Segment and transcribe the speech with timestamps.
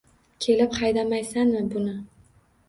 [0.45, 1.95] Kelib haydamaysanmi buni!